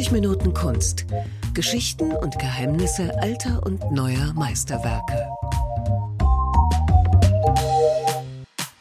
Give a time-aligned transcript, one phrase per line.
[0.00, 1.04] 30 Minuten Kunst.
[1.52, 5.28] Geschichten und Geheimnisse alter und neuer Meisterwerke.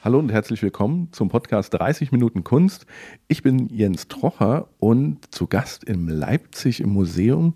[0.02, 2.86] Hallo und herzlich willkommen zum Podcast 30 Minuten Kunst.
[3.28, 7.56] Ich bin Jens Trocher und zu Gast in Leipzig im Museum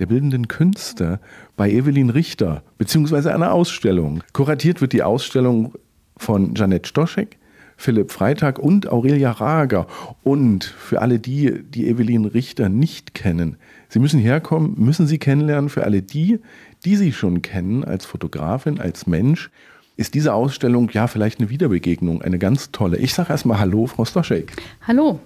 [0.00, 1.20] der Bildenden Künste
[1.56, 4.24] bei Evelyn Richter, beziehungsweise einer Ausstellung.
[4.32, 5.72] Kuratiert wird die Ausstellung
[6.16, 7.37] von Janette Stoschek,
[7.78, 9.86] Philipp Freitag und Aurelia Rager.
[10.24, 13.56] Und für alle die, die Evelyn Richter nicht kennen,
[13.88, 15.70] Sie müssen herkommen, müssen Sie kennenlernen.
[15.70, 16.40] Für alle die,
[16.84, 19.50] die Sie schon kennen als Fotografin, als Mensch,
[19.96, 22.98] ist diese Ausstellung ja vielleicht eine Wiederbegegnung, eine ganz tolle.
[22.98, 24.52] Ich sage erstmal Hallo, Frau Stoschek.
[24.86, 25.20] Hallo.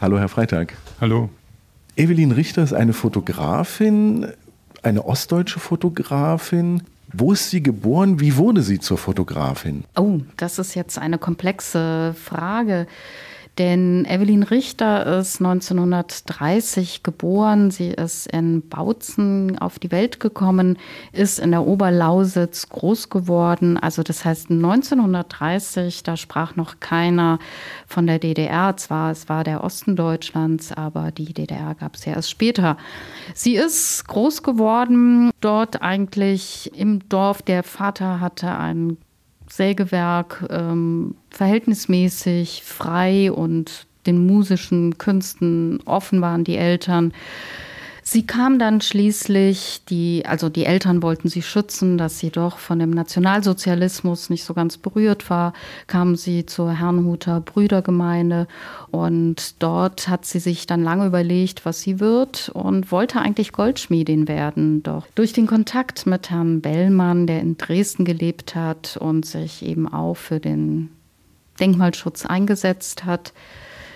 [0.00, 0.74] Hallo, Herr Freitag.
[1.00, 1.30] Hallo.
[1.96, 4.26] Evelyn Richter ist eine Fotografin,
[4.82, 6.82] eine ostdeutsche Fotografin.
[7.16, 8.18] Wo ist sie geboren?
[8.18, 9.84] Wie wurde sie zur Fotografin?
[9.96, 12.88] Oh, das ist jetzt eine komplexe Frage.
[13.58, 17.70] Denn Evelyn Richter ist 1930 geboren.
[17.70, 20.76] Sie ist in Bautzen auf die Welt gekommen,
[21.12, 23.76] ist in der Oberlausitz groß geworden.
[23.76, 27.38] Also das heißt 1930, da sprach noch keiner
[27.86, 28.76] von der DDR.
[28.76, 32.76] Zwar, es war der Osten Deutschlands, aber die DDR gab es ja erst später.
[33.34, 37.42] Sie ist groß geworden, dort eigentlich im Dorf.
[37.42, 38.96] Der Vater hatte ein
[39.48, 47.12] Sägewerk ähm, verhältnismäßig frei und den musischen Künsten offen waren die Eltern.
[48.06, 52.78] Sie kam dann schließlich, die, also die Eltern wollten sie schützen, dass sie doch von
[52.78, 55.54] dem Nationalsozialismus nicht so ganz berührt war,
[55.86, 58.46] kam sie zur Herrnhuter Brüdergemeinde
[58.90, 64.28] und dort hat sie sich dann lange überlegt, was sie wird und wollte eigentlich Goldschmiedin
[64.28, 64.82] werden.
[64.82, 69.90] Doch durch den Kontakt mit Herrn Bellmann, der in Dresden gelebt hat und sich eben
[69.90, 70.90] auch für den
[71.60, 73.32] Denkmalschutz eingesetzt hat,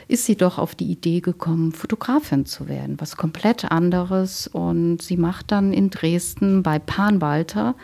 [0.09, 4.47] ist sie doch auf die Idee gekommen, Fotografin zu werden, was komplett anderes.
[4.47, 7.75] Und sie macht dann in Dresden bei Pan Walter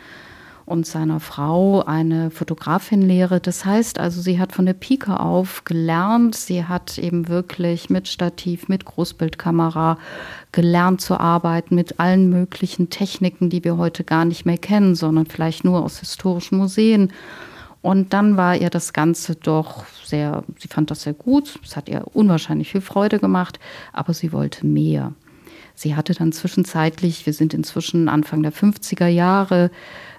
[0.65, 3.39] und seiner Frau eine Fotografinlehre.
[3.39, 6.33] Das heißt also, sie hat von der Pike auf gelernt.
[6.33, 9.99] Sie hat eben wirklich mit Stativ, mit Großbildkamera
[10.51, 15.27] gelernt zu arbeiten, mit allen möglichen Techniken, die wir heute gar nicht mehr kennen, sondern
[15.27, 17.11] vielleicht nur aus historischen Museen.
[17.85, 21.87] Und dann war ihr das Ganze doch sehr, sie fand das sehr gut, es hat
[21.87, 23.59] ihr unwahrscheinlich viel Freude gemacht,
[23.93, 25.13] aber sie wollte mehr.
[25.75, 29.69] Sie hatte dann zwischenzeitlich, wir sind inzwischen Anfang der 50er Jahre,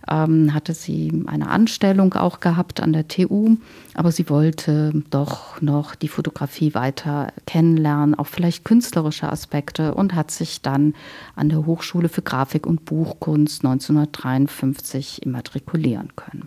[0.08, 3.56] ähm, hatte sie eine Anstellung auch gehabt an der TU,
[3.94, 10.30] aber sie wollte doch noch die Fotografie weiter kennenlernen, auch vielleicht künstlerische Aspekte und hat
[10.30, 10.94] sich dann
[11.34, 16.46] an der Hochschule für Grafik und Buchkunst 1953 immatrikulieren können.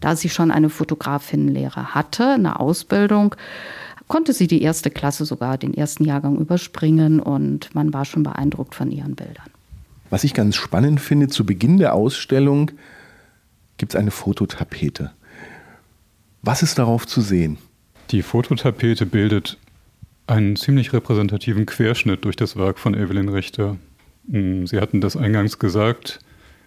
[0.00, 3.34] Da sie schon eine Fotografinnenlehre hatte, eine Ausbildung,
[4.08, 8.74] konnte sie die erste Klasse sogar den ersten Jahrgang überspringen und man war schon beeindruckt
[8.74, 9.50] von ihren Bildern.
[10.10, 12.72] Was ich ganz spannend finde, zu Beginn der Ausstellung
[13.76, 15.12] gibt es eine Fototapete.
[16.42, 17.58] Was ist darauf zu sehen?
[18.10, 19.58] Die Fototapete bildet
[20.26, 23.76] einen ziemlich repräsentativen Querschnitt durch das Werk von Evelyn Richter.
[24.30, 26.18] Hm, sie hatten das eingangs gesagt,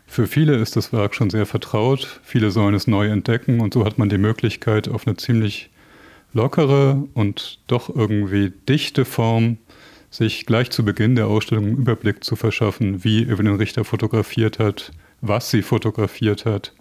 [0.05, 3.85] für viele ist das Werk schon sehr vertraut, viele sollen es neu entdecken und so
[3.85, 5.69] hat man die Möglichkeit, auf eine ziemlich
[6.33, 9.57] lockere und doch irgendwie dichte Form
[10.09, 14.91] sich gleich zu Beginn der Ausstellung einen Überblick zu verschaffen, wie Evelyn Richter fotografiert hat,
[15.21, 16.73] was sie fotografiert hat.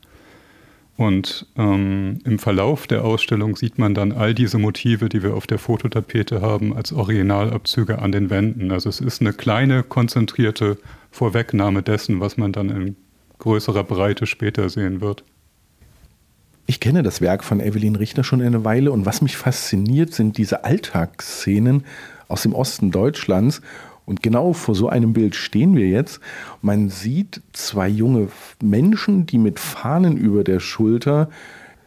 [0.96, 5.46] Und ähm, im Verlauf der Ausstellung sieht man dann all diese Motive, die wir auf
[5.46, 8.70] der Fototapete haben, als Originalabzüge an den Wänden.
[8.70, 10.76] Also es ist eine kleine, konzentrierte
[11.10, 12.96] Vorwegnahme dessen, was man dann in
[13.42, 15.24] größerer Breite später sehen wird.
[16.66, 20.38] Ich kenne das Werk von Evelyn Richter schon eine Weile und was mich fasziniert, sind
[20.38, 21.84] diese Alltagsszenen
[22.28, 23.60] aus dem Osten Deutschlands.
[24.04, 26.20] Und genau vor so einem Bild stehen wir jetzt.
[26.60, 28.28] Man sieht zwei junge
[28.60, 31.28] Menschen, die mit Fahnen über der Schulter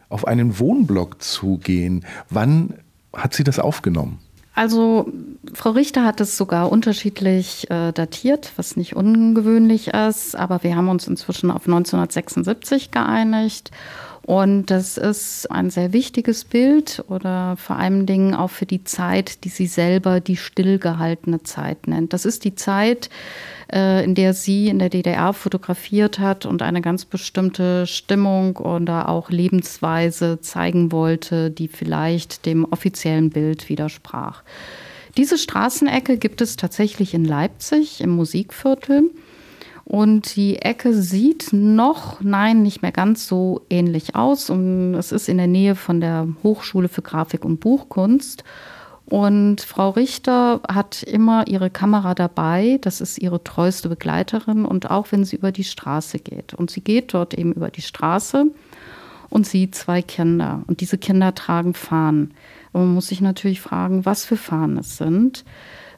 [0.10, 2.06] auf einen Wohnblock zugehen.
[2.30, 2.74] Wann
[3.14, 4.20] hat sie das aufgenommen?
[4.56, 5.12] Also
[5.54, 10.88] Frau Richter hat es sogar unterschiedlich äh, datiert, was nicht ungewöhnlich ist, aber wir haben
[10.88, 13.72] uns inzwischen auf 1976 geeinigt.
[14.26, 19.44] Und das ist ein sehr wichtiges Bild oder vor allen Dingen auch für die Zeit,
[19.44, 22.12] die sie selber die stillgehaltene Zeit nennt.
[22.12, 23.12] Das ist die Zeit,
[23.72, 29.10] äh, in der sie in der DDR fotografiert hat und eine ganz bestimmte Stimmung oder
[29.10, 34.42] auch Lebensweise zeigen wollte, die vielleicht dem offiziellen Bild widersprach.
[35.18, 39.12] Diese Straßenecke gibt es tatsächlich in Leipzig im Musikviertel.
[39.86, 44.50] Und die Ecke sieht noch, nein, nicht mehr ganz so ähnlich aus.
[44.50, 48.44] Und es ist in der Nähe von der Hochschule für Grafik und Buchkunst.
[49.06, 52.80] Und Frau Richter hat immer ihre Kamera dabei.
[52.82, 54.66] Das ist ihre treueste Begleiterin.
[54.66, 56.56] Und auch wenn sie über die Straße geht.
[56.56, 58.48] Und sie geht dort eben über die Straße
[59.30, 60.64] und sieht zwei Kinder.
[60.66, 62.34] Und diese Kinder tragen Fahnen.
[62.72, 65.46] Und man muss sich natürlich fragen, was für Fahnen es sind.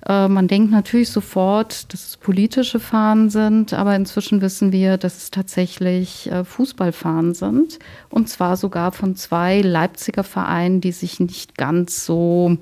[0.08, 5.18] Äh, man denkt natürlich sofort, dass es politische Fahnen sind, aber inzwischen wissen wir, dass
[5.18, 7.80] es tatsächlich äh, Fußballfahnen sind.
[8.10, 12.58] Und zwar sogar von zwei Leipziger Vereinen, die sich nicht ganz so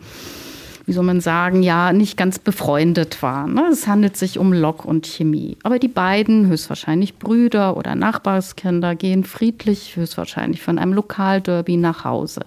[0.88, 3.56] wie soll man sagen, ja, nicht ganz befreundet waren.
[3.56, 3.70] Ne?
[3.72, 5.58] Es handelt sich um Lok und Chemie.
[5.64, 12.42] Aber die beiden, höchstwahrscheinlich Brüder oder Nachbarskinder, gehen friedlich, höchstwahrscheinlich von einem Lokalderby nach Hause.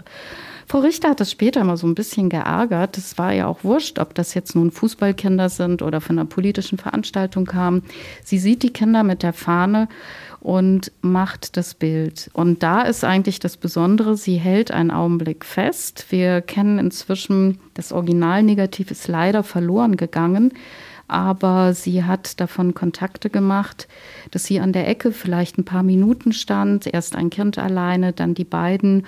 [0.70, 2.99] Frau Richter hat das später mal so ein bisschen geärgert.
[2.99, 6.76] Es war ja auch wurscht, ob das jetzt nun Fußballkinder sind oder von einer politischen
[6.76, 7.85] Veranstaltung kamen.
[8.23, 9.88] Sie sieht die Kinder mit der Fahne
[10.41, 12.29] und macht das Bild.
[12.35, 16.05] Und da ist eigentlich das Besondere, sie hält einen Augenblick fest.
[16.11, 20.53] Wir kennen inzwischen, das Originalnegativ ist leider verloren gegangen
[21.11, 23.88] aber sie hat davon Kontakte gemacht,
[24.31, 28.35] dass sie an der Ecke vielleicht ein paar Minuten stand, erst ein Kind alleine, dann
[28.35, 29.06] die beiden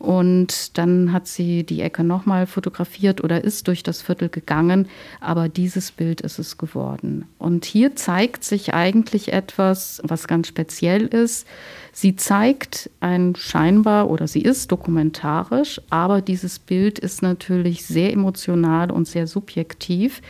[0.00, 4.88] und dann hat sie die Ecke nochmal fotografiert oder ist durch das Viertel gegangen.
[5.20, 7.26] Aber dieses Bild ist es geworden.
[7.36, 11.46] Und hier zeigt sich eigentlich etwas, was ganz speziell ist.
[11.92, 18.90] Sie zeigt ein scheinbar oder sie ist dokumentarisch, aber dieses Bild ist natürlich sehr emotional
[18.90, 20.22] und sehr subjektiv.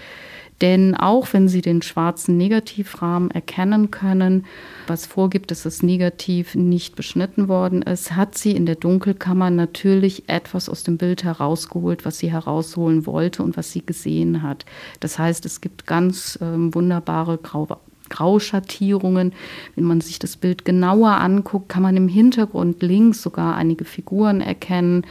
[0.60, 4.44] Denn auch wenn Sie den schwarzen Negativrahmen erkennen können,
[4.86, 10.28] was vorgibt, dass das Negativ nicht beschnitten worden ist, hat sie in der Dunkelkammer natürlich
[10.28, 14.66] etwas aus dem Bild herausgeholt, was sie herausholen wollte und was sie gesehen hat.
[15.00, 17.68] Das heißt, es gibt ganz ähm, wunderbare Grau
[18.10, 19.32] Grauschattierungen.
[19.76, 24.40] Wenn man sich das Bild genauer anguckt, kann man im Hintergrund links sogar einige Figuren
[24.40, 25.06] erkennen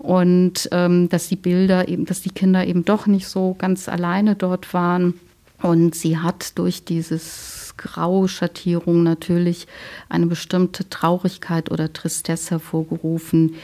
[0.00, 4.34] und ähm, dass die Bilder eben, dass die Kinder eben doch nicht so ganz alleine
[4.34, 5.20] dort waren.
[5.60, 9.66] Und sie hat durch dieses Grauschattierung natürlich
[10.08, 13.56] eine bestimmte Traurigkeit oder Tristesse hervorgerufen,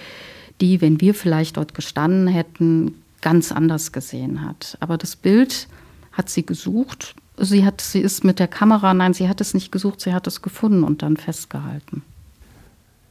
[0.61, 4.77] die, wenn wir vielleicht dort gestanden hätten, ganz anders gesehen hat.
[4.81, 5.69] Aber das Bild
[6.13, 7.15] hat sie gesucht.
[7.39, 10.27] Sie hat, sie ist mit der Kamera, nein, sie hat es nicht gesucht, sie hat
[10.27, 12.03] es gefunden und dann festgehalten.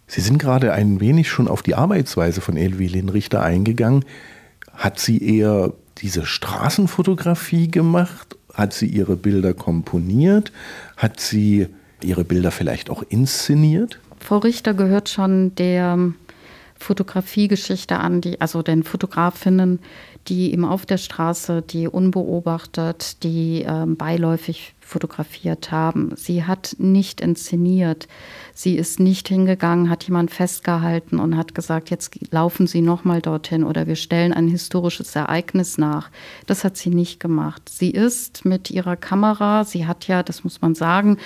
[0.08, 4.06] Sie sind gerade ein wenig schon auf die Arbeitsweise von Elwilin Richter eingegangen.
[4.74, 8.36] Hat sie eher diese Straßenfotografie gemacht?
[8.54, 10.52] Hat sie ihre Bilder komponiert?
[10.98, 11.68] Hat sie
[12.04, 14.00] ihre Bilder vielleicht auch inszeniert?
[14.20, 15.98] Frau Richter gehört schon der
[16.78, 19.80] Fotografiegeschichte an, die, also den Fotografinnen,
[20.28, 26.14] die eben auf der Straße, die unbeobachtet, die äh, beiläufig fotografiert haben.
[26.16, 28.08] Sie hat nicht inszeniert.
[28.54, 33.22] Sie ist nicht hingegangen, hat jemand festgehalten und hat gesagt, jetzt laufen Sie noch mal
[33.22, 36.10] dorthin oder wir stellen ein historisches Ereignis nach.
[36.46, 37.68] Das hat sie nicht gemacht.
[37.68, 41.18] Sie ist mit ihrer Kamera, sie hat ja, das muss man sagen,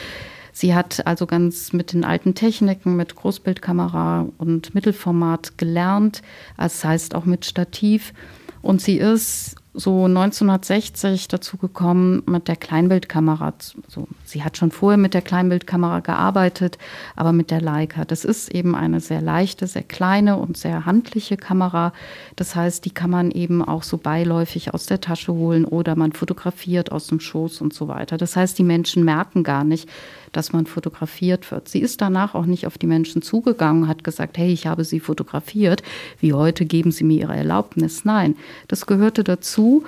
[0.52, 6.22] Sie hat also ganz mit den alten Techniken, mit Großbildkamera und Mittelformat gelernt,
[6.58, 8.14] das heißt auch mit Stativ.
[8.62, 13.54] Und sie ist so 1960 dazu gekommen mit der Kleinbildkamera.
[13.88, 16.80] So, sie hat schon vorher mit der Kleinbildkamera gearbeitet,
[17.16, 18.04] aber mit der Leica.
[18.04, 21.94] Das ist eben eine sehr leichte, sehr kleine und sehr handliche Kamera.
[22.36, 26.14] Das heißt, die kann man eben auch so beiläufig aus der Tasche holen oder man
[26.14, 28.18] fotografiert aus dem Schoß und so weiter.
[28.18, 29.88] Das heißt, die Menschen merken gar nicht,
[30.32, 31.70] dass man fotografiert wird.
[31.70, 35.00] Sie ist danach auch nicht auf die Menschen zugegangen, hat gesagt, hey, ich habe sie
[35.00, 35.84] fotografiert,
[36.20, 38.06] wie heute geben Sie mir Ihre Erlaubnis.
[38.06, 38.36] Nein,
[38.68, 39.84] das gehörte dazu zu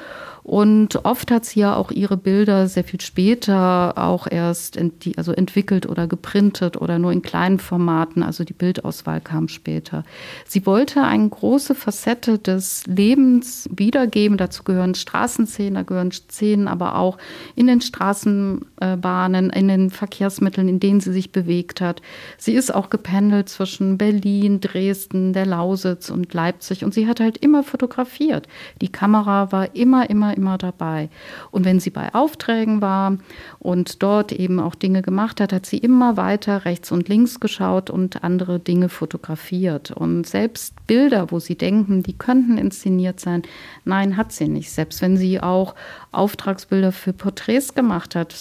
[0.51, 5.31] und oft hat sie ja auch ihre Bilder sehr viel später auch erst ent also
[5.31, 8.21] entwickelt oder geprintet oder nur in kleinen Formaten.
[8.21, 10.03] Also die Bildauswahl kam später.
[10.45, 14.35] Sie wollte eine große Facette des Lebens wiedergeben.
[14.35, 17.17] Dazu gehören Straßenszenen, da gehören Szenen aber auch
[17.55, 22.01] in den Straßenbahnen, in den Verkehrsmitteln, in denen sie sich bewegt hat.
[22.37, 27.37] Sie ist auch gependelt zwischen Berlin, Dresden, der Lausitz und Leipzig und sie hat halt
[27.37, 28.49] immer fotografiert.
[28.81, 31.09] Die Kamera war immer, immer immer, dabei.
[31.51, 33.17] Und wenn sie bei Aufträgen war
[33.59, 37.91] und dort eben auch Dinge gemacht hat, hat sie immer weiter rechts und links geschaut
[37.91, 39.91] und andere Dinge fotografiert.
[39.91, 43.43] Und selbst Bilder, wo sie denken, die könnten inszeniert sein,
[43.85, 44.71] nein, hat sie nicht.
[44.71, 45.75] Selbst wenn sie auch
[46.13, 48.35] Auftragsbilder für Porträts gemacht hat,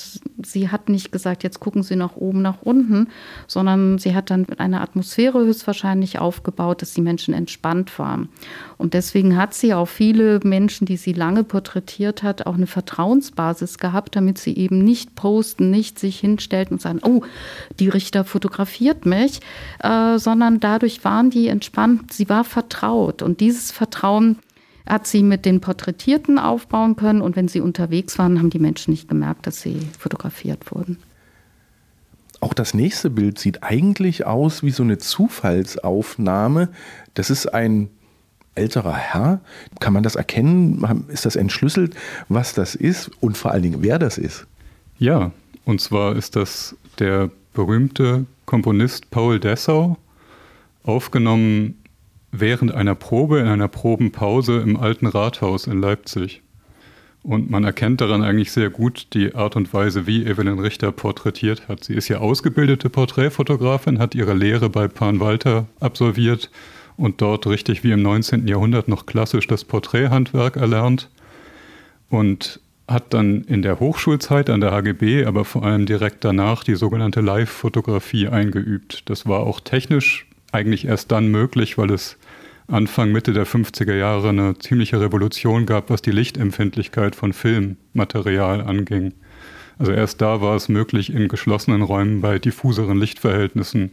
[0.45, 3.09] sie hat nicht gesagt, jetzt gucken Sie nach oben, nach unten,
[3.47, 8.29] sondern sie hat dann eine Atmosphäre höchstwahrscheinlich aufgebaut, dass die Menschen entspannt waren.
[8.77, 13.79] Und deswegen hat sie auch viele Menschen, die sie lange porträtiert hat, auch eine Vertrauensbasis
[13.79, 17.23] gehabt, damit sie eben nicht posten, nicht sich hinstellten und sagen, oh,
[17.79, 19.41] die Richter fotografiert mich,
[19.79, 23.23] äh, sondern dadurch waren die entspannt, sie war vertraut.
[23.23, 24.39] Und dieses Vertrauen
[24.91, 28.91] hat sie mit den Porträtierten aufbauen können und wenn sie unterwegs waren, haben die Menschen
[28.91, 30.99] nicht gemerkt, dass sie fotografiert wurden.
[32.41, 36.71] Auch das nächste Bild sieht eigentlich aus wie so eine Zufallsaufnahme.
[37.15, 37.91] Das ist ein
[38.55, 39.41] älterer Herr.
[39.79, 41.05] Kann man das erkennen?
[41.09, 41.95] Ist das entschlüsselt,
[42.29, 44.47] was das ist und vor allen Dingen, wer das ist?
[44.99, 45.33] Ja,
[45.65, 49.97] und zwar ist das der berühmte Komponist Paul Dessau,
[50.83, 51.80] aufgenommen
[52.33, 56.43] während einer Probe in einer Probenpause im Alten Rathaus in Leipzig.
[57.23, 61.69] Und man erkennt daran eigentlich sehr gut die Art und Weise, wie Evelyn Richter porträtiert
[61.69, 61.85] hat.
[61.85, 66.51] Sie ist ja ausgebildete Porträtfotografin, hat ihre Lehre bei Pan Walter absolviert
[66.97, 68.49] und dort richtig wie im 19.
[68.49, 71.11] Jahrhundert noch klassisch das Porträthandwerk erlernt
[72.09, 76.75] und hat dann in der Hochschulzeit an der HGB, aber vor allem direkt danach die
[76.75, 79.09] sogenannte Live-Fotografie eingeübt.
[79.09, 82.17] Das war auch technisch eigentlich erst dann möglich, weil es
[82.69, 89.13] Anfang, Mitte der 50er Jahre eine ziemliche Revolution gab, was die Lichtempfindlichkeit von Filmmaterial anging.
[89.79, 93.93] Also erst da war es möglich, in geschlossenen Räumen bei diffuseren Lichtverhältnissen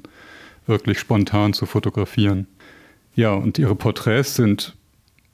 [0.67, 2.45] wirklich spontan zu fotografieren.
[3.15, 4.75] Ja, und ihre Porträts sind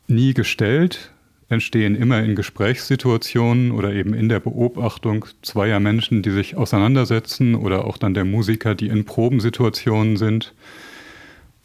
[0.07, 1.11] nie gestellt,
[1.49, 7.85] entstehen immer in Gesprächssituationen oder eben in der Beobachtung zweier Menschen, die sich auseinandersetzen oder
[7.85, 10.53] auch dann der Musiker, die in Probensituationen sind.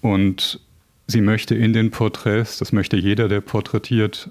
[0.00, 0.60] Und
[1.06, 4.30] sie möchte in den Porträts, das möchte jeder, der porträtiert,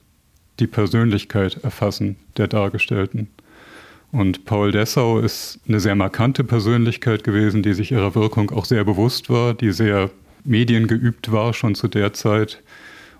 [0.60, 3.28] die Persönlichkeit erfassen der Dargestellten.
[4.12, 8.84] Und Paul Dessau ist eine sehr markante Persönlichkeit gewesen, die sich ihrer Wirkung auch sehr
[8.84, 10.10] bewusst war, die sehr
[10.46, 12.64] mediengeübt war schon zu der Zeit.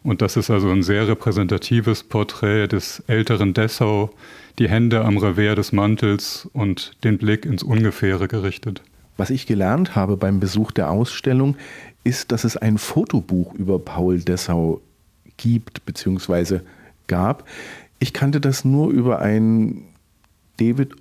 [0.04, 4.12] Und das ist also ein sehr repräsentatives Porträt des älteren Dessau,
[4.58, 8.82] die Hände am Revers des Mantels und den Blick ins Ungefähre gerichtet.
[9.18, 11.58] Was ich gelernt habe beim Besuch der Ausstellung,
[12.08, 14.82] ist, dass es ein Fotobuch über Paul Dessau
[15.36, 16.62] gibt bzw.
[17.08, 17.48] gab.
[18.00, 19.86] Ich kannte das nur über einen
[20.58, 20.96] David,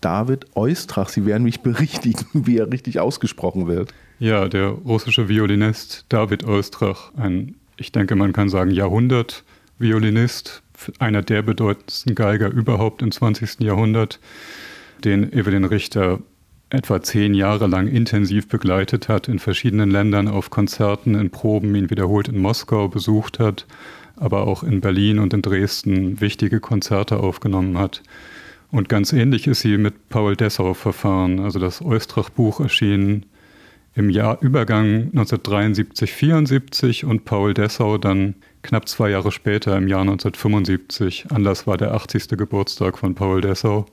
[0.00, 1.08] David Eustrach.
[1.08, 3.92] Sie werden mich berichtigen, wie er richtig ausgesprochen wird.
[4.18, 10.62] Ja, der russische Violinist David Eustrach, ein, ich denke, man kann sagen, Jahrhundert-Violinist,
[11.00, 13.60] einer der bedeutendsten Geiger überhaupt im 20.
[13.60, 14.20] Jahrhundert,
[15.04, 16.20] den Evelyn Richter
[16.72, 21.90] etwa zehn Jahre lang intensiv begleitet hat, in verschiedenen Ländern auf Konzerten, in Proben, ihn
[21.90, 23.66] wiederholt in Moskau besucht hat,
[24.16, 28.02] aber auch in Berlin und in Dresden wichtige Konzerte aufgenommen hat.
[28.70, 31.40] Und ganz ähnlich ist sie mit Paul Dessau verfahren.
[31.40, 33.26] Also das Eustrach-Buch erschien
[33.94, 41.26] im Jahr Übergang 1973-74 und Paul Dessau dann knapp zwei Jahre später im Jahr 1975.
[41.30, 42.28] Anlass war der 80.
[42.28, 43.84] Geburtstag von Paul Dessau.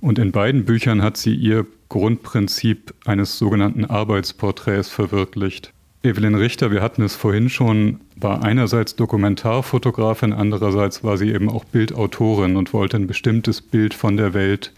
[0.00, 5.72] Und in beiden Büchern hat sie ihr Grundprinzip eines sogenannten Arbeitsporträts verwirklicht.
[6.02, 11.64] Evelyn Richter, wir hatten es vorhin schon, war einerseits Dokumentarfotografin, andererseits war sie eben auch
[11.64, 14.72] Bildautorin und wollte ein bestimmtes Bild von der Welt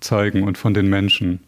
[0.00, 1.40] zeigen und von den Menschen.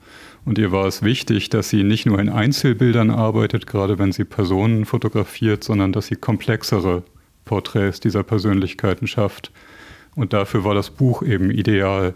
[0.44, 4.24] Und ihr war es wichtig, dass sie nicht nur in Einzelbildern arbeitet, gerade wenn sie
[4.24, 7.02] Personen fotografiert, sondern dass sie komplexere
[7.44, 9.52] Porträts dieser Persönlichkeiten schafft.
[10.16, 12.14] Und dafür war das Buch eben ideal.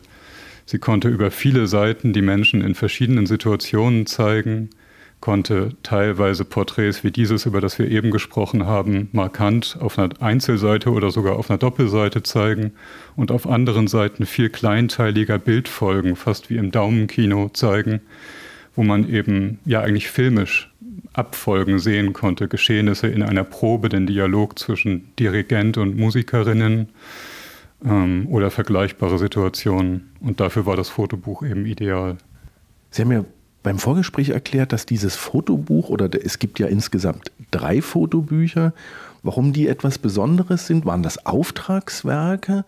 [0.66, 4.70] Sie konnte über viele Seiten die Menschen in verschiedenen Situationen zeigen,
[5.20, 10.90] konnte teilweise Porträts wie dieses, über das wir eben gesprochen haben, markant auf einer Einzelseite
[10.90, 12.72] oder sogar auf einer Doppelseite zeigen
[13.16, 18.00] und auf anderen Seiten viel kleinteiliger Bildfolgen, fast wie im Daumenkino zeigen,
[18.76, 20.70] wo man eben ja eigentlich filmisch
[21.14, 26.88] Abfolgen sehen konnte, Geschehnisse in einer Probe, den Dialog zwischen Dirigent und Musikerinnen,
[27.84, 30.12] ähm, oder vergleichbare Situationen.
[30.20, 32.16] Und dafür war das Fotobuch eben ideal.
[32.90, 33.24] Sie haben ja
[33.62, 38.74] beim Vorgespräch erklärt, dass dieses Fotobuch oder es gibt ja insgesamt drei Fotobücher,
[39.22, 40.84] warum die etwas Besonderes sind.
[40.84, 42.64] Waren das Auftragswerke?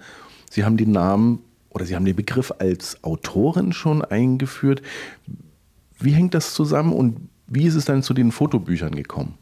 [0.51, 4.81] Sie haben den Namen oder Sie haben den Begriff als Autorin schon eingeführt.
[5.99, 9.35] Wie hängt das zusammen und wie ist es dann zu den Fotobüchern gekommen?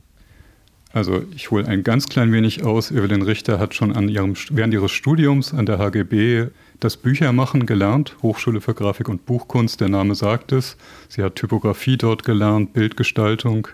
[0.94, 2.92] Also ich hole ein ganz klein wenig aus.
[2.92, 6.46] Evelyn Richter hat schon an ihrem, während ihres Studiums an der HGB
[6.78, 10.76] das Büchermachen gelernt, Hochschule für Grafik und Buchkunst, der Name sagt es.
[11.08, 13.66] Sie hat Typografie dort gelernt, Bildgestaltung.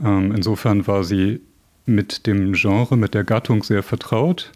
[0.00, 1.40] Ähm, insofern war sie
[1.84, 4.52] mit dem Genre, mit der Gattung sehr vertraut.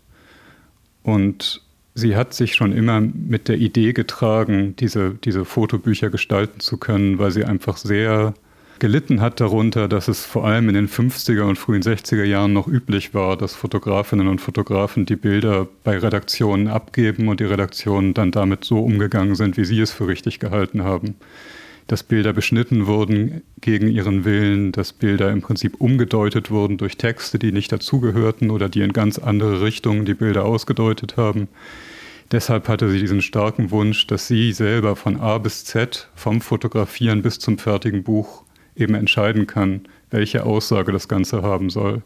[1.03, 1.61] Und
[1.97, 7.19] sie hat sich schon immer mit der Idee getragen, diese, diese Fotobücher gestalten zu können,
[7.19, 8.35] weil sie einfach sehr
[8.79, 12.67] gelitten hat darunter, dass es vor allem in den 50er und frühen 60er Jahren noch
[12.67, 18.31] üblich war, dass Fotografinnen und Fotografen die Bilder bei Redaktionen abgeben und die Redaktionen dann
[18.31, 21.17] damit so umgegangen sind, wie sie es für richtig gehalten haben.
[21.87, 27.39] dass Bilder beschnitten wurden gegen ihren Willen, dass Bilder im Prinzip umgedeutet wurden durch Texte,
[27.39, 31.49] die nicht dazugehörten oder die in ganz andere Richtungen die Bilder ausgedeutet haben.
[32.33, 37.21] Deshalb hatte sie diesen starken Wunsch, dass sie selber von A bis Z, vom Fotografieren
[37.21, 38.44] bis zum fertigen Buch
[38.77, 42.03] eben entscheiden kann, welche Aussage das Ganze haben soll.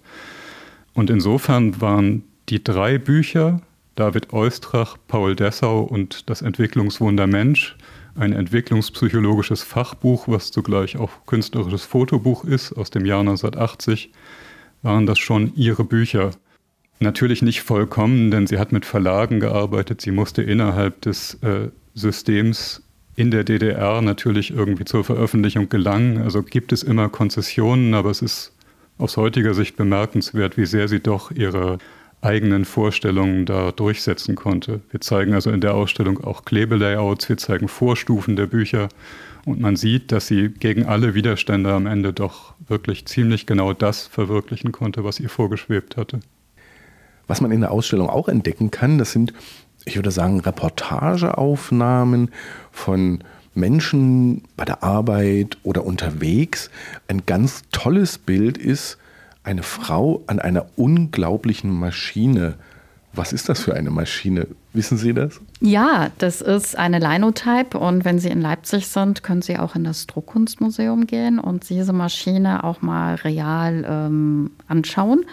[0.95, 3.61] Und insofern waren die drei Bücher,
[3.95, 7.77] David Eustrach, Paul Dessau und Das Entwicklungswunder Mensch,
[8.15, 14.11] ein entwicklungspsychologisches Fachbuch, was zugleich auch künstlerisches Fotobuch ist, aus dem Jahr 1980,
[14.83, 16.31] waren das schon ihre Bücher.
[17.01, 20.01] Natürlich nicht vollkommen, denn sie hat mit Verlagen gearbeitet.
[20.01, 22.83] Sie musste innerhalb des äh, Systems
[23.19, 26.19] in der DDR natürlich irgendwie zur Veröffentlichung gelangen.
[26.19, 28.53] Also gibt es immer Konzessionen, aber es ist
[28.97, 31.79] aus heutiger Sicht bemerkenswert, wie sehr sie doch ihre
[32.21, 34.83] eigenen Vorstellungen da durchsetzen konnte.
[34.91, 38.89] Wir zeigen also in der Ausstellung auch Klebelayouts, wir zeigen Vorstufen der Bücher
[39.45, 44.07] und man sieht, dass sie gegen alle Widerstände am Ende doch wirklich ziemlich genau das
[44.07, 46.21] verwirklichen konnte, was ihr vorgeschwebt hatte.
[47.27, 49.33] Was man in der Ausstellung auch entdecken kann, das sind,
[49.85, 52.31] ich würde sagen, Reportageaufnahmen
[52.73, 56.71] von Menschen bei der Arbeit oder unterwegs.
[57.09, 58.99] Ein ganz tolles Bild ist
[59.43, 62.55] eine Frau an einer unglaublichen Maschine.
[63.13, 64.47] Was ist das für eine Maschine?
[64.75, 65.41] Wissen Sie das?
[65.61, 69.85] Ja, das ist eine Linotype und wenn Sie in Leipzig sind, können Sie auch in
[69.85, 75.25] das Druckkunstmuseum gehen und diese Maschine auch mal real ähm, anschauen.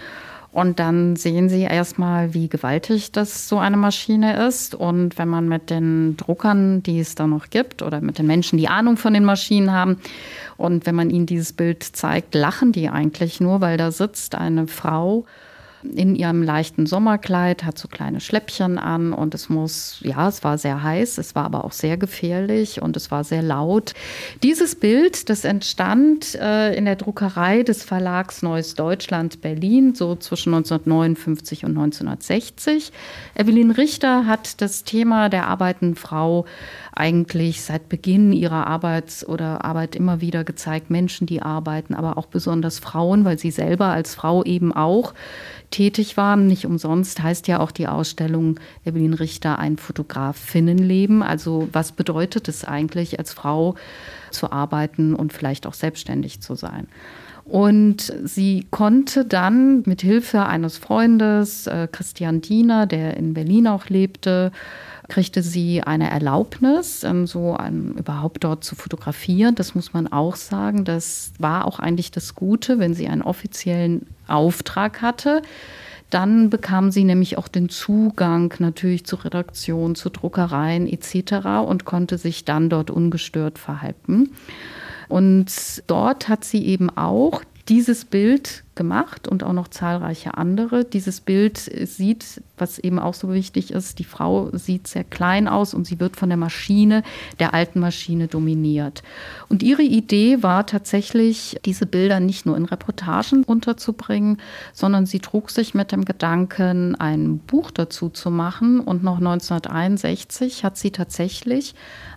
[0.56, 4.74] Und dann sehen Sie erstmal, wie gewaltig das so eine Maschine ist.
[4.74, 8.58] Und wenn man mit den Druckern, die es da noch gibt, oder mit den Menschen,
[8.58, 10.00] die Ahnung von den Maschinen haben,
[10.56, 14.68] und wenn man ihnen dieses Bild zeigt, lachen die eigentlich nur, weil da sitzt eine
[14.68, 15.26] Frau
[15.94, 20.58] in ihrem leichten Sommerkleid, hat so kleine Schläppchen an und es muss, ja, es war
[20.58, 23.94] sehr heiß, es war aber auch sehr gefährlich und es war sehr laut.
[24.44, 30.54] Dieses Bild, das entstand äh, in der Druckerei des Verlags Neues Deutschland Berlin, so zwischen
[30.54, 32.92] 1959 und 1960.
[33.36, 36.45] Evelyn Richter hat das Thema der arbeitenden Frau
[36.93, 42.28] eigentlich seit Beginn ihrer Arbeits- oder Arbeit immer wieder gezeigt, Menschen, die arbeiten, aber auch
[42.28, 45.13] besonders Frauen, weil sie selber als Frau eben auch
[45.76, 46.48] tätig waren.
[46.48, 51.22] Nicht umsonst heißt ja auch die Ausstellung Evelyn Richter ein Fotografinnenleben.
[51.22, 53.76] Also was bedeutet es eigentlich, als Frau
[54.32, 56.88] zu arbeiten und vielleicht auch selbstständig zu sein?
[57.44, 63.88] Und sie konnte dann mit Hilfe eines Freundes, äh, Christian Diener, der in Berlin auch
[63.88, 64.54] lebte,
[65.10, 69.56] kriegte sie eine Erlaubnis, ähm, so ein, überhaupt dort zu fotografieren.
[69.56, 70.86] Das muss man auch sagen.
[70.86, 75.42] Das war auch eigentlich das Gute, wenn sie einen offiziellen Auftrag hatte.
[76.10, 81.66] Dann bekam sie nämlich auch den Zugang natürlich zur Redaktion, zu Druckereien etc.
[81.66, 84.30] und konnte sich dann dort ungestört verhalten.
[85.08, 90.86] Und dort hat sie eben auch dieses Bild gemacht und auch noch zahlreiche andere.
[90.86, 95.73] Dieses Bild sieht, was eben auch so wichtig ist, die Frau sieht sehr klein aus
[95.73, 97.01] und sie wird von der Maschine,
[97.39, 99.01] der alten Maschine dominiert.
[99.49, 104.38] Und ihre Idee war tatsächlich, diese Bilder nicht nur in Reportagen unterzubringen,
[104.73, 108.80] sondern sie trug sich mit dem Gedanken, ein Buch dazu zu machen.
[108.80, 111.75] Und noch 1961 hat sie tatsächlich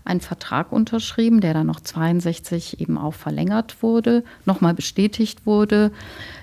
[0.09, 5.93] einen Vertrag unterschrieben, der dann noch 62 eben auch verlängert wurde, nochmal bestätigt wurde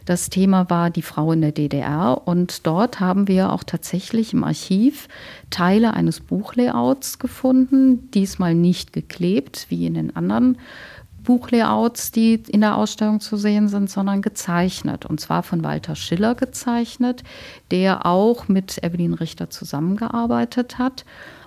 [0.05, 4.43] das Thema war die Frau in der DDR und dort haben wir auch tatsächlich im
[4.43, 5.07] Archiv
[5.49, 10.59] Teile eines Buchlayouts gefunden, diesmal nicht geklebt wie in den anderen
[11.23, 15.07] Buchlayouts, die in der Ausstellung zu sehen sind, sondern gezeichnet.
[15.07, 17.23] Und zwar von Walter Schiller gezeichnet,
[17.71, 21.03] der auch mit Evelyn Richter zusammengearbeitet hat.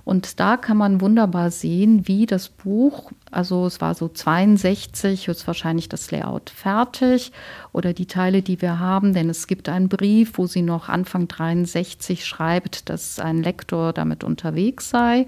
[0.08, 5.46] Und da kann man wunderbar sehen, wie das Buch, also es war so 62, ist
[5.46, 7.30] wahrscheinlich das Layout fertig
[7.74, 11.28] oder die Teile, die wir haben, denn es gibt einen Brief, wo sie noch Anfang
[11.28, 15.26] 63 schreibt, dass ein Lektor damit unterwegs sei.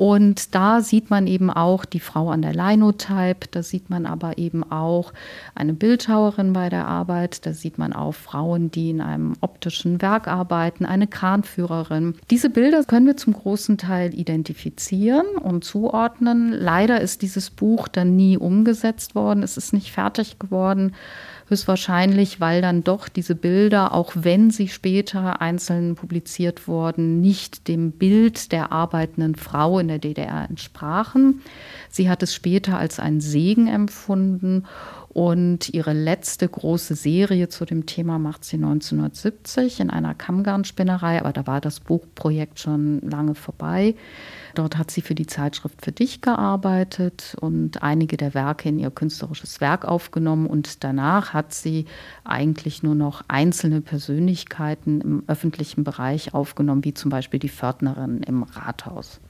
[0.00, 4.38] Und da sieht man eben auch die Frau an der Linotype, da sieht man aber
[4.38, 5.12] eben auch
[5.54, 10.26] eine Bildhauerin bei der Arbeit, da sieht man auch Frauen, die in einem optischen Werk
[10.26, 12.14] arbeiten, eine Kranführerin.
[12.30, 16.50] Diese Bilder können wir zum großen Teil identifizieren und zuordnen.
[16.50, 20.94] Leider ist dieses Buch dann nie umgesetzt worden, es ist nicht fertig geworden.
[21.50, 27.90] Höchstwahrscheinlich, weil dann doch diese Bilder, auch wenn sie später einzeln publiziert wurden, nicht dem
[27.90, 31.42] Bild der arbeitenden Frau in der DDR entsprachen.
[31.90, 34.64] Sie hat es später als einen Segen empfunden
[35.12, 41.32] Und ihre letzte große Serie zu dem Thema macht sie 1970 in einer Kammgarnspinnerei, aber
[41.32, 43.96] da war das Buchprojekt schon lange vorbei.
[44.54, 48.90] Dort hat sie für die Zeitschrift für dich gearbeitet und einige der Werke in ihr
[48.90, 50.46] künstlerisches Werk aufgenommen.
[50.46, 51.86] Und danach hat sie
[52.24, 58.42] eigentlich nur noch einzelne Persönlichkeiten im öffentlichen Bereich aufgenommen, wie zum Beispiel die Pförtnerin im
[58.42, 59.20] Rathaus.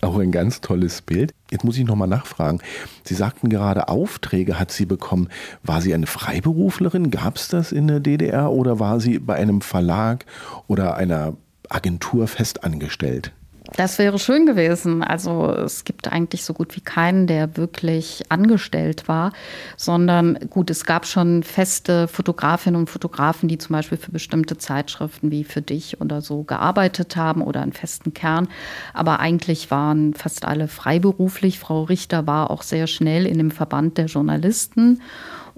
[0.00, 1.32] Auch ein ganz tolles Bild.
[1.50, 2.60] Jetzt muss ich nochmal nachfragen.
[3.02, 5.28] Sie sagten gerade, Aufträge hat sie bekommen.
[5.64, 7.10] War sie eine Freiberuflerin?
[7.10, 10.24] Gab es das in der DDR oder war sie bei einem Verlag
[10.68, 11.36] oder einer
[11.68, 13.32] Agentur festangestellt?
[13.76, 15.02] Das wäre schön gewesen.
[15.02, 19.32] Also es gibt eigentlich so gut wie keinen, der wirklich angestellt war,
[19.76, 25.30] sondern gut, es gab schon feste Fotografinnen und Fotografen, die zum Beispiel für bestimmte Zeitschriften
[25.30, 28.48] wie für dich oder so gearbeitet haben oder einen festen Kern.
[28.94, 31.58] Aber eigentlich waren fast alle freiberuflich.
[31.58, 35.02] Frau Richter war auch sehr schnell in dem Verband der Journalisten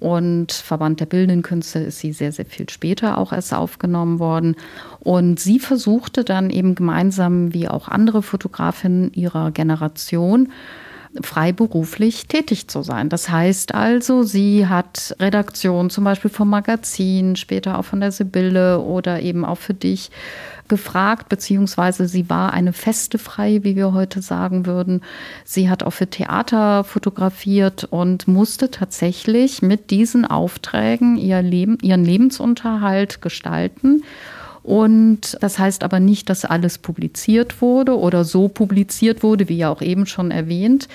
[0.01, 4.57] und Verband der Bildenden Künste ist sie sehr, sehr viel später auch erst aufgenommen worden.
[5.01, 10.53] Und sie versuchte dann eben gemeinsam wie auch andere Fotografinnen ihrer Generation,
[11.23, 13.09] freiberuflich tätig zu sein.
[13.09, 18.81] Das heißt also, sie hat Redaktion zum Beispiel vom Magazin, später auch von der Sibylle
[18.81, 20.11] oder eben auch für dich
[20.69, 25.03] gefragt, beziehungsweise sie war eine feste Freie, wie wir heute sagen würden.
[25.45, 32.05] Sie hat auch für Theater fotografiert und musste tatsächlich mit diesen Aufträgen ihr Leben, ihren
[32.05, 34.05] Lebensunterhalt gestalten.
[34.63, 39.71] Und das heißt aber nicht, dass alles publiziert wurde oder so publiziert wurde, wie ja
[39.71, 40.89] auch eben schon erwähnt.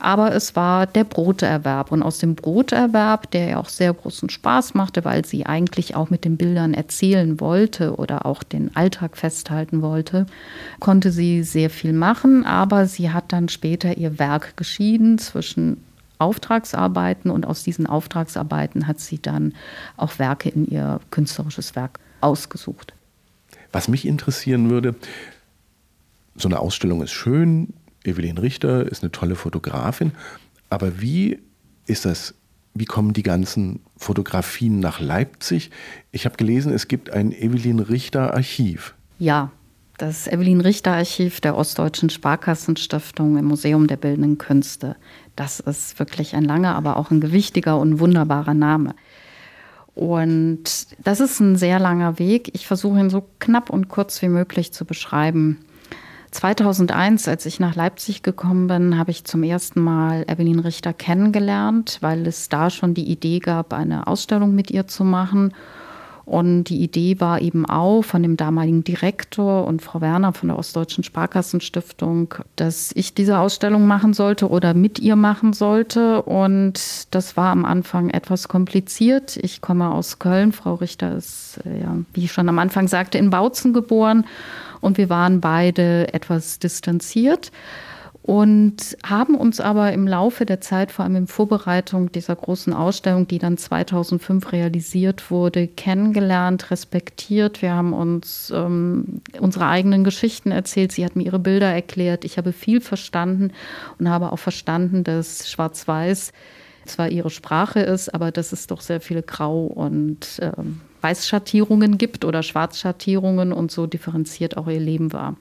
[0.00, 1.92] Aber es war der Broterwerb.
[1.92, 6.10] Und aus dem Broterwerb, der ja auch sehr großen Spaß machte, weil sie eigentlich auch
[6.10, 10.26] mit den Bildern erzählen wollte oder auch den Alltag festhalten wollte,
[10.80, 12.44] konnte sie sehr viel machen.
[12.44, 15.76] Aber sie hat dann später ihr Werk geschieden zwischen
[16.18, 19.54] Auftragsarbeiten und aus diesen Auftragsarbeiten hat sie dann
[19.96, 22.94] auch Werke in ihr künstlerisches Werk ausgesucht.
[23.72, 24.94] Was mich interessieren würde,
[26.36, 30.12] so eine Ausstellung ist schön, Evelyn Richter ist eine tolle Fotografin,
[30.70, 31.38] aber wie
[31.86, 32.34] ist das,
[32.74, 35.70] wie kommen die ganzen Fotografien nach Leipzig?
[36.10, 38.94] Ich habe gelesen, es gibt ein Evelyn Richter Archiv.
[39.18, 39.50] Ja,
[39.98, 44.96] das Evelyn Richter Archiv der Ostdeutschen Sparkassenstiftung im Museum der Bildenden Künste.
[45.36, 48.94] Das ist wirklich ein langer, aber auch ein gewichtiger und wunderbarer Name.
[49.94, 52.50] Und das ist ein sehr langer Weg.
[52.54, 55.58] Ich versuche ihn so knapp und kurz wie möglich zu beschreiben.
[56.30, 61.98] 2001, als ich nach Leipzig gekommen bin, habe ich zum ersten Mal Evelyn Richter kennengelernt,
[62.00, 65.52] weil es da schon die Idee gab, eine Ausstellung mit ihr zu machen.
[66.24, 70.58] Und die Idee war eben auch von dem damaligen Direktor und Frau Werner von der
[70.58, 76.22] Ostdeutschen Sparkassenstiftung, dass ich diese Ausstellung machen sollte oder mit ihr machen sollte.
[76.22, 79.36] Und das war am Anfang etwas kompliziert.
[79.36, 80.52] Ich komme aus Köln.
[80.52, 84.24] Frau Richter ist, äh, ja, wie ich schon am Anfang sagte, in Bautzen geboren.
[84.80, 87.50] Und wir waren beide etwas distanziert
[88.22, 93.26] und haben uns aber im Laufe der Zeit, vor allem in Vorbereitung dieser großen Ausstellung,
[93.26, 97.62] die dann 2005 realisiert wurde, kennengelernt, respektiert.
[97.62, 100.92] Wir haben uns ähm, unsere eigenen Geschichten erzählt.
[100.92, 102.24] Sie hat mir ihre Bilder erklärt.
[102.24, 103.52] Ich habe viel verstanden
[103.98, 106.32] und habe auch verstanden, dass Schwarz-Weiß
[106.84, 112.24] zwar ihre Sprache ist, aber dass es doch sehr viele Grau- und ähm, Weißschattierungen gibt
[112.24, 115.36] oder Schwarzschattierungen und so differenziert auch ihr Leben war.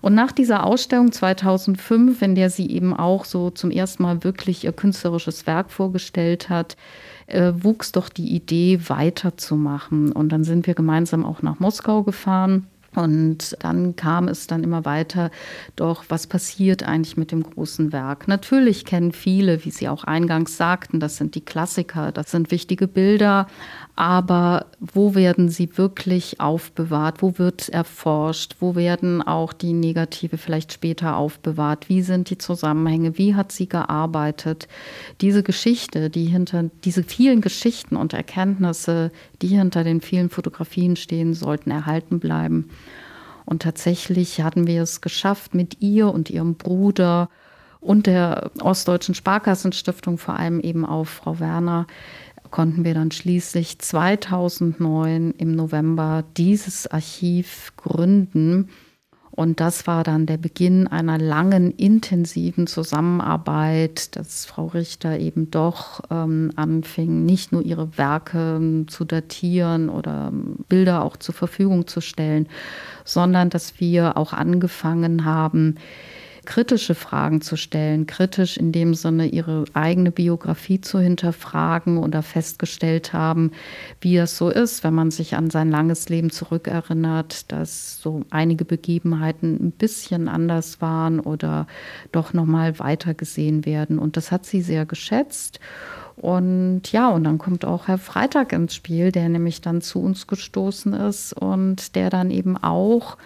[0.00, 4.64] Und nach dieser Ausstellung 2005, in der sie eben auch so zum ersten Mal wirklich
[4.64, 6.76] ihr künstlerisches Werk vorgestellt hat,
[7.26, 10.12] äh, wuchs doch die Idee weiterzumachen.
[10.12, 14.84] Und dann sind wir gemeinsam auch nach Moskau gefahren und dann kam es dann immer
[14.84, 15.30] weiter,
[15.76, 18.26] doch was passiert eigentlich mit dem großen Werk?
[18.26, 22.88] Natürlich kennen viele, wie Sie auch eingangs sagten, das sind die Klassiker, das sind wichtige
[22.88, 23.46] Bilder,
[24.00, 27.20] aber wo werden sie wirklich aufbewahrt?
[27.20, 28.56] Wo wird erforscht?
[28.58, 31.90] Wo werden auch die Negative vielleicht später aufbewahrt?
[31.90, 33.18] Wie sind die Zusammenhänge?
[33.18, 34.68] Wie hat sie gearbeitet?
[35.20, 41.34] Diese Geschichte, die hinter diese vielen Geschichten und Erkenntnisse, die hinter den vielen Fotografien stehen,
[41.34, 42.70] sollten erhalten bleiben.
[43.44, 47.28] Und tatsächlich hatten wir es geschafft, mit ihr und ihrem Bruder
[47.80, 51.86] und der Ostdeutschen Sparkassenstiftung, vor allem eben auch Frau Werner,
[52.50, 58.68] konnten wir dann schließlich 2009 im November dieses Archiv gründen.
[59.30, 66.02] Und das war dann der Beginn einer langen, intensiven Zusammenarbeit, dass Frau Richter eben doch
[66.10, 71.86] ähm, anfing, nicht nur ihre Werke ähm, zu datieren oder ähm, Bilder auch zur Verfügung
[71.86, 72.48] zu stellen,
[73.04, 75.76] sondern dass wir auch angefangen haben,
[76.44, 83.12] kritische Fragen zu stellen, kritisch in dem Sinne ihre eigene Biografie zu hinterfragen oder festgestellt
[83.12, 83.52] haben,
[84.00, 88.64] wie es so ist, wenn man sich an sein langes Leben zurückerinnert, dass so einige
[88.64, 91.66] Begebenheiten ein bisschen anders waren oder
[92.12, 95.60] doch noch mal weiter gesehen werden und das hat sie sehr geschätzt.
[96.16, 100.26] Und ja, und dann kommt auch Herr Freitag ins Spiel, der nämlich dann zu uns
[100.26, 103.16] gestoßen ist und der dann eben auch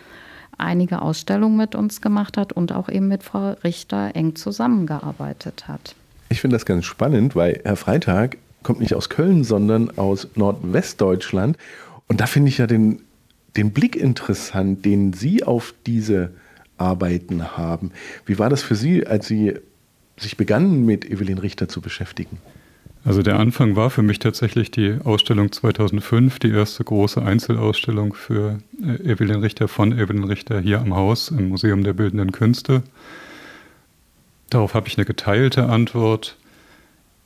[0.59, 5.95] einige Ausstellungen mit uns gemacht hat und auch eben mit Frau Richter eng zusammengearbeitet hat.
[6.29, 11.57] Ich finde das ganz spannend, weil Herr Freitag kommt nicht aus Köln, sondern aus Nordwestdeutschland.
[12.09, 13.01] Und da finde ich ja den,
[13.57, 16.31] den Blick interessant, den Sie auf diese
[16.77, 17.93] Arbeiten haben.
[18.27, 19.55] Wie war das für Sie, als Sie
[20.17, 22.39] sich begannen, mit Evelyn Richter zu beschäftigen?
[23.05, 28.61] Also der Anfang war für mich tatsächlich die Ausstellung 2005, die erste große Einzelausstellung für
[28.83, 32.83] äh, Evelyn Richter von Evelyn Richter hier am Haus im Museum der Bildenden Künste.
[34.49, 36.39] Darauf habe ich eine geteilte Antwort.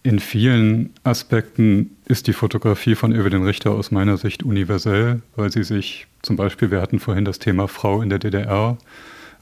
[0.03, 5.63] In vielen Aspekten ist die Fotografie von Evelyn Richter aus meiner Sicht universell, weil sie
[5.63, 8.79] sich zum Beispiel, wir hatten vorhin das Thema Frau in der DDR,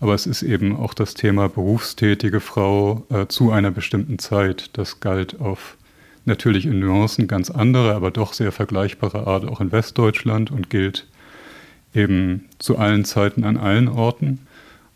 [0.00, 4.70] aber es ist eben auch das Thema berufstätige Frau äh, zu einer bestimmten Zeit.
[4.74, 5.76] Das galt auf
[6.26, 11.06] natürlich in Nuancen ganz andere, aber doch sehr vergleichbare Art auch in Westdeutschland und gilt
[11.94, 14.40] eben zu allen Zeiten an allen Orten.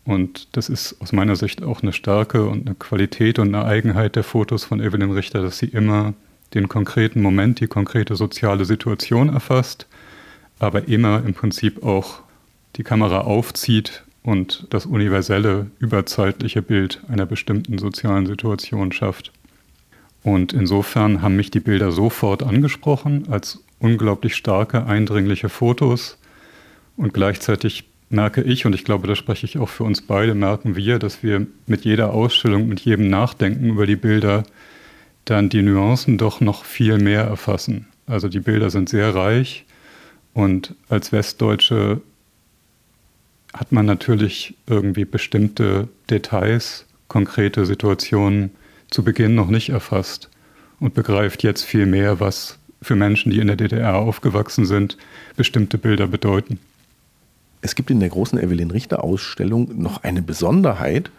[0.03, 4.15] Und das ist aus meiner Sicht auch eine Stärke und eine Qualität und eine Eigenheit
[4.15, 6.13] der Fotos von Evelyn Richter, dass sie immer
[6.53, 9.87] den konkreten Moment, die konkrete soziale Situation erfasst,
[10.59, 12.21] aber immer im Prinzip auch
[12.75, 19.31] die Kamera aufzieht und das universelle, überzeitliche Bild einer bestimmten sozialen Situation schafft.
[20.23, 26.17] Und insofern haben mich die Bilder sofort angesprochen als unglaublich starke, eindringliche Fotos.
[26.95, 30.75] Und gleichzeitig merke ich, und ich glaube, da spreche ich auch für uns beide, merken
[30.75, 34.43] wir, dass wir mit jeder Ausstellung, mit jedem Nachdenken über die Bilder
[35.25, 37.87] dann die Nuancen doch noch viel mehr erfassen.
[38.05, 39.65] Also die Bilder sind sehr reich
[40.33, 42.01] und als Westdeutsche
[43.53, 48.51] hat man natürlich irgendwie bestimmte Details, konkrete Situationen
[48.91, 50.29] zu Beginn noch nicht erfasst
[50.79, 54.97] und begreift jetzt viel mehr, was für Menschen, die in der DDR aufgewachsen sind,
[55.35, 56.59] bestimmte Bilder bedeuten.
[57.61, 61.11] Es gibt in der großen Evelyn Richter Ausstellung noch eine Besonderheit,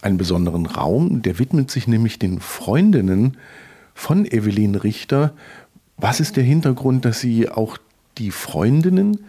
[0.00, 3.36] einen besonderen Raum, der widmet sich nämlich den Freundinnen
[3.94, 5.32] von Evelyn Richter.
[5.96, 7.78] Was ist der Hintergrund, dass Sie auch
[8.18, 9.20] die Freundinnen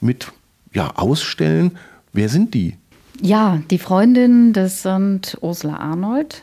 [0.00, 0.32] mit
[0.72, 1.72] ja, ausstellen?
[2.12, 2.76] Wer sind die?
[3.20, 6.42] Ja, die Freundinnen, das sind Ursula Arnold,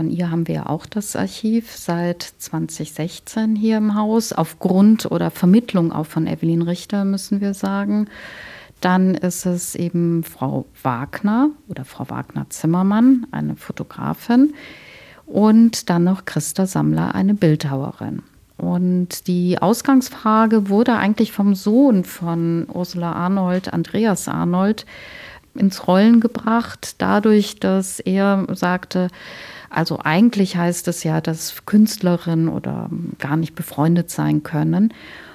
[0.00, 5.30] von ihr haben wir ja auch das Archiv seit 2016 hier im Haus, aufgrund oder
[5.30, 8.08] Vermittlung auch von Evelyn Richter, müssen wir sagen.
[8.80, 14.54] Dann ist es eben Frau Wagner oder Frau Wagner-Zimmermann, eine Fotografin.
[15.26, 18.22] Und dann noch Christa Sammler, eine Bildhauerin.
[18.56, 24.86] Und die Ausgangsfrage wurde eigentlich vom Sohn von Ursula Arnold, Andreas Arnold,
[25.54, 29.08] ins Rollen gebracht, dadurch, dass er sagte,
[29.70, 34.92] also eigentlich heißt es ja, dass Künstlerinnen oder gar nicht befreundet sein können.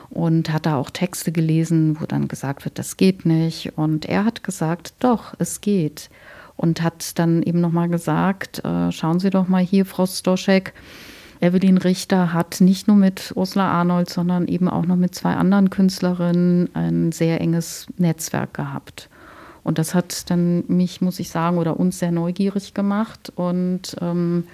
[0.09, 3.73] Und hat da auch Texte gelesen, wo dann gesagt wird, das geht nicht.
[3.75, 6.09] Und er hat gesagt, doch, es geht.
[6.55, 10.73] Und hat dann eben nochmal gesagt, äh, schauen Sie doch mal hier, Frau Stoschek,
[11.41, 15.69] Evelyn Richter hat nicht nur mit Ursula Arnold, sondern eben auch noch mit zwei anderen
[15.69, 19.09] Künstlerinnen ein sehr enges Netzwerk gehabt.
[19.65, 23.33] Und das hat dann mich, muss ich sagen, oder uns sehr neugierig gemacht.
[23.35, 24.45] Und ähm,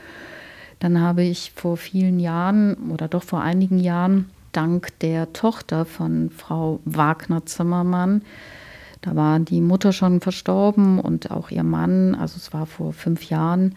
[0.80, 6.30] dann habe ich vor vielen Jahren oder doch vor einigen Jahren dank der Tochter von
[6.30, 8.24] Frau Wagner-Zimmermann,
[9.02, 13.24] da war die Mutter schon verstorben und auch ihr Mann, also es war vor fünf
[13.24, 13.76] Jahren,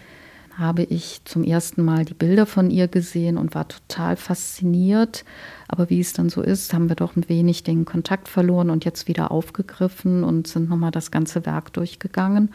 [0.58, 5.24] habe ich zum ersten Mal die Bilder von ihr gesehen und war total fasziniert,
[5.68, 8.84] aber wie es dann so ist, haben wir doch ein wenig den Kontakt verloren und
[8.84, 12.52] jetzt wieder aufgegriffen und sind nochmal das ganze Werk durchgegangen.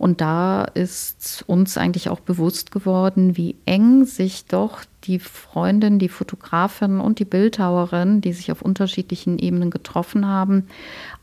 [0.00, 6.08] Und da ist uns eigentlich auch bewusst geworden, wie eng sich doch die Freundin, die
[6.08, 10.68] Fotografin und die Bildhauerin, die sich auf unterschiedlichen Ebenen getroffen haben,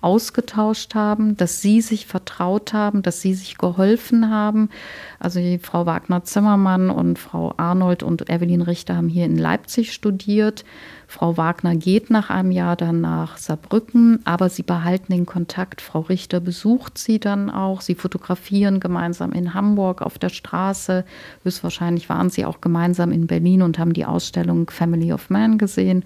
[0.01, 4.69] ausgetauscht haben, dass sie sich vertraut haben, dass sie sich geholfen haben.
[5.17, 10.65] Also die Frau Wagner-Zimmermann und Frau Arnold und Evelyn Richter haben hier in Leipzig studiert.
[11.09, 15.79] Frau Wagner geht nach einem Jahr dann nach Saarbrücken, aber sie behalten den Kontakt.
[15.79, 17.79] Frau Richter besucht sie dann auch.
[17.79, 21.05] Sie fotografieren gemeinsam in Hamburg auf der Straße.
[21.43, 26.03] Höchstwahrscheinlich waren sie auch gemeinsam in Berlin und haben die Ausstellung Family of Man gesehen.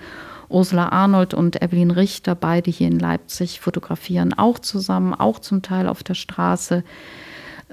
[0.50, 5.88] Ursula Arnold und Evelyn Richter, beide hier in Leipzig, fotografieren auch zusammen, auch zum Teil
[5.88, 6.84] auf der Straße.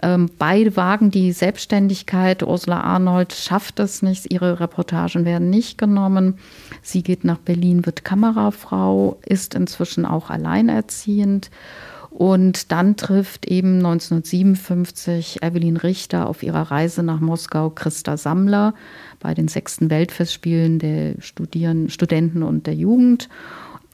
[0.03, 2.43] Ähm, beide wagen die Selbstständigkeit.
[2.43, 4.31] Ursula Arnold schafft es nicht.
[4.33, 6.39] Ihre Reportagen werden nicht genommen.
[6.83, 11.51] Sie geht nach Berlin, wird Kamerafrau, ist inzwischen auch alleinerziehend.
[12.11, 18.75] Und dann trifft eben 1957 Evelyn Richter auf ihrer Reise nach Moskau Christa Sammler
[19.21, 23.29] bei den sechsten Weltfestspielen der Studieren, Studenten und der Jugend.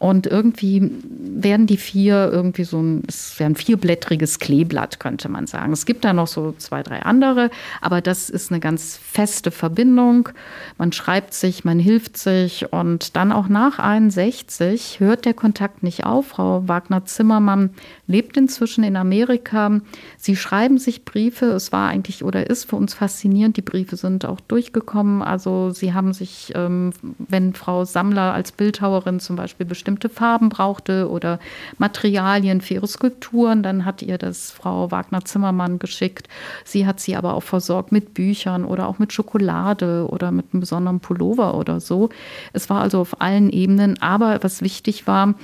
[0.04, 5.46] Und irgendwie werden die vier irgendwie so ein, es wäre ein vierblättriges Kleeblatt, könnte man
[5.46, 5.72] sagen.
[5.72, 7.48] Es gibt da noch so zwei, drei andere,
[7.80, 10.28] aber das ist eine ganz feste Verbindung.
[10.76, 16.04] Man schreibt sich, man hilft sich und dann auch nach 61 hört der Kontakt nicht
[16.04, 16.26] auf.
[16.26, 17.70] Frau Wagner-Zimmermann
[18.06, 19.80] lebt inzwischen in Amerika.
[20.18, 21.46] Sie schreiben sich Briefe.
[21.46, 23.56] Es war eigentlich oder ist für uns faszinierend.
[23.56, 25.22] Die Briefe sind auch durchgekommen.
[25.22, 30.48] Also sie haben sich, ähm, wenn Frau Sammler als Bildhauerin zum Beispiel bestimmt bestimmte Farben
[30.48, 31.38] brauchte oder
[31.78, 33.62] Materialien für ihre Skulpturen.
[33.62, 36.28] Dann hat ihr das Frau Wagner-Zimmermann geschickt.
[36.64, 40.60] Sie hat sie aber auch versorgt mit Büchern oder auch mit Schokolade oder mit einem
[40.60, 42.08] besonderen Pullover oder so.
[42.52, 44.00] Es war also auf allen Ebenen.
[44.02, 45.34] Aber was wichtig war,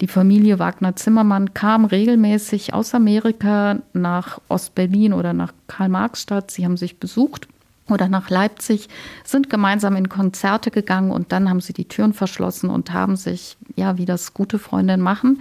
[0.00, 6.50] die Familie Wagner-Zimmermann kam regelmäßig aus Amerika nach Ostberlin oder nach Karl-Marx-Stadt.
[6.50, 7.48] Sie haben sich besucht
[7.88, 8.88] oder nach Leipzig,
[9.24, 13.56] sind gemeinsam in Konzerte gegangen und dann haben sie die Türen verschlossen und haben sich,
[13.76, 15.40] ja, wie das gute Freundinnen machen,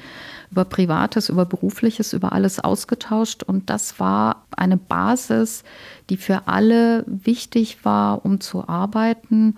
[0.51, 3.43] über Privates, über Berufliches, über alles ausgetauscht.
[3.43, 5.63] Und das war eine Basis,
[6.09, 9.55] die für alle wichtig war, um zu arbeiten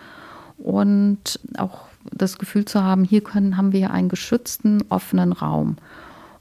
[0.57, 5.77] und auch das Gefühl zu haben, hier können, haben wir einen geschützten, offenen Raum.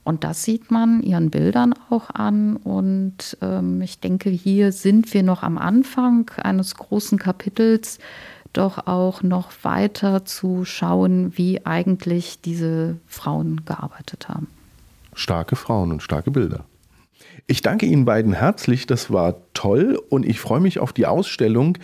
[0.07, 2.55] Und das sieht man ihren Bildern auch an.
[2.55, 7.99] Und ähm, ich denke, hier sind wir noch am Anfang eines großen Kapitels,
[8.53, 14.47] doch auch noch weiter zu schauen, wie eigentlich diese Frauen gearbeitet haben.
[15.13, 16.63] Starke Frauen und starke Bilder.
[17.45, 21.77] Ich danke Ihnen beiden herzlich, das war toll und ich freue mich auf die Ausstellung.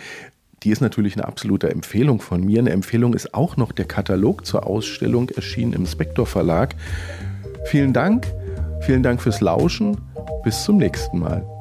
[0.62, 2.60] Die ist natürlich eine absolute Empfehlung von mir.
[2.60, 6.74] Eine Empfehlung ist auch noch der Katalog zur Ausstellung, erschienen im Spektor Verlag.
[7.64, 8.26] Vielen Dank,
[8.80, 9.96] vielen Dank fürs Lauschen.
[10.42, 11.53] Bis zum nächsten Mal.